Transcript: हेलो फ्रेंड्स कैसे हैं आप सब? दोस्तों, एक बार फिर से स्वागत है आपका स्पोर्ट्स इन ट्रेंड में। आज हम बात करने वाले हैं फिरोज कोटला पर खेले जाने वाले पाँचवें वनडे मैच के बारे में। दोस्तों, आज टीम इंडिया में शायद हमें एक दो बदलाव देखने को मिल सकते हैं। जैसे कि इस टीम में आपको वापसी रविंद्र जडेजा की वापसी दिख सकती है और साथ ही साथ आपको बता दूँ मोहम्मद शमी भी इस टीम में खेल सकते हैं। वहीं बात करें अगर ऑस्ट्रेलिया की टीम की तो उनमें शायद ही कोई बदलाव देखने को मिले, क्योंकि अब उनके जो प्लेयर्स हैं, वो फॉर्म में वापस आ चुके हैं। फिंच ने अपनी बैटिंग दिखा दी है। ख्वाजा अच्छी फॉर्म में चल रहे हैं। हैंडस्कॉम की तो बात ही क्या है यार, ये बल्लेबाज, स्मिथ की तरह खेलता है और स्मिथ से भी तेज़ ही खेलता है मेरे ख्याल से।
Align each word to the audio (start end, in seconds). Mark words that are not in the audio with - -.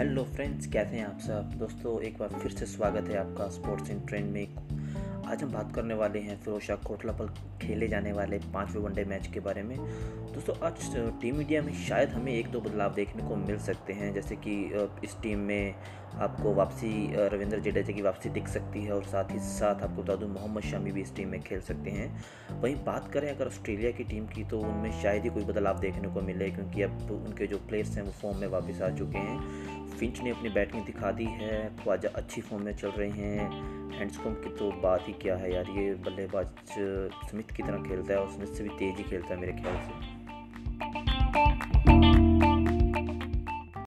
हेलो 0.00 0.22
फ्रेंड्स 0.24 0.66
कैसे 0.66 0.96
हैं 0.96 1.04
आप 1.06 1.18
सब? 1.20 1.50
दोस्तों, 1.58 2.00
एक 2.02 2.16
बार 2.18 2.28
फिर 2.28 2.52
से 2.52 2.66
स्वागत 2.66 3.08
है 3.08 3.16
आपका 3.16 3.48
स्पोर्ट्स 3.48 3.90
इन 3.90 4.00
ट्रेंड 4.00 4.30
में। 4.32 5.26
आज 5.26 5.42
हम 5.42 5.52
बात 5.52 5.74
करने 5.74 5.94
वाले 5.94 6.18
हैं 6.18 6.38
फिरोज 6.40 6.70
कोटला 6.86 7.12
पर 7.12 7.26
खेले 7.62 7.88
जाने 7.88 8.12
वाले 8.12 8.38
पाँचवें 8.54 8.82
वनडे 8.82 9.04
मैच 9.04 9.26
के 9.26 9.40
बारे 9.40 9.62
में। 9.62 9.76
दोस्तों, 10.34 10.54
आज 10.66 10.96
टीम 11.20 11.40
इंडिया 11.40 11.62
में 11.62 11.72
शायद 11.84 12.08
हमें 12.08 12.32
एक 12.32 12.48
दो 12.48 12.60
बदलाव 12.60 12.94
देखने 12.94 13.28
को 13.28 13.36
मिल 13.36 13.58
सकते 13.58 13.92
हैं। 13.92 14.12
जैसे 14.14 14.36
कि 14.36 14.54
इस 15.04 15.16
टीम 15.22 15.38
में 15.38 15.74
आपको 16.14 16.54
वापसी 16.54 17.12
रविंद्र 17.14 17.58
जडेजा 17.60 17.92
की 17.92 18.02
वापसी 18.02 18.30
दिख 18.30 18.48
सकती 18.48 18.84
है 18.84 18.92
और 18.92 19.04
साथ 19.04 19.32
ही 19.32 19.38
साथ 19.38 19.82
आपको 19.82 20.02
बता 20.02 20.16
दूँ 20.16 20.28
मोहम्मद 20.28 20.62
शमी 20.62 20.92
भी 20.92 21.02
इस 21.02 21.14
टीम 21.16 21.28
में 21.28 21.40
खेल 21.42 21.60
सकते 21.60 21.90
हैं। 21.90 22.24
वहीं 22.62 22.74
बात 22.84 23.12
करें 23.12 23.30
अगर 23.30 23.46
ऑस्ट्रेलिया 23.46 23.90
की 23.90 24.04
टीम 24.04 24.26
की 24.26 24.44
तो 24.44 24.60
उनमें 24.60 24.90
शायद 25.02 25.22
ही 25.22 25.30
कोई 25.30 25.44
बदलाव 25.44 25.80
देखने 25.80 26.08
को 26.08 26.20
मिले, 26.22 26.50
क्योंकि 26.50 26.82
अब 26.82 27.10
उनके 27.26 27.46
जो 27.46 27.58
प्लेयर्स 27.58 27.96
हैं, 27.96 28.02
वो 28.02 28.12
फॉर्म 28.12 28.38
में 28.38 28.48
वापस 28.48 28.82
आ 28.82 28.90
चुके 28.96 29.18
हैं। 29.18 29.79
फिंच 30.00 30.20
ने 30.20 30.30
अपनी 30.30 30.48
बैटिंग 30.48 30.84
दिखा 30.84 31.10
दी 31.10 31.24
है। 31.24 31.76
ख्वाजा 31.76 32.08
अच्छी 32.14 32.40
फॉर्म 32.40 32.64
में 32.64 32.72
चल 32.76 32.88
रहे 32.88 33.10
हैं। 33.10 33.50
हैंडस्कॉम 33.92 34.34
की 34.34 34.50
तो 34.56 34.70
बात 34.82 35.08
ही 35.08 35.12
क्या 35.12 35.36
है 35.36 35.52
यार, 35.54 35.70
ये 35.70 35.94
बल्लेबाज, 35.94 36.46
स्मिथ 37.30 37.54
की 37.56 37.62
तरह 37.62 37.82
खेलता 37.82 38.12
है 38.14 38.20
और 38.20 38.30
स्मिथ 38.30 38.46
से 38.46 38.62
भी 38.62 38.68
तेज़ 38.68 38.96
ही 38.96 39.04
खेलता 39.04 39.34
है 39.34 39.40
मेरे 39.40 39.52
ख्याल 39.52 39.76
से। 39.76 40.19